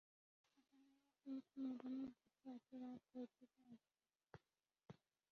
জানি 0.63 0.91
না 0.91 0.95
পিঙ্কি 1.17 1.57
ম্যাডামের 1.63 2.09
ভেতর 2.15 2.53
এতো 2.53 2.75
রাগ 2.81 2.99
কই 3.09 3.25
থেকে 3.31 3.61
আসলো? 3.65 3.75